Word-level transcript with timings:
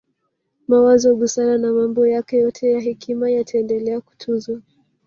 Mawazo 0.67 1.15
busara 1.15 1.57
na 1.57 1.73
mambo 1.73 2.07
yake 2.07 2.37
yote 2.37 2.71
ya 2.71 2.79
hekima 2.79 3.31
yataendele 3.31 3.99
kutunzwa 3.99 4.61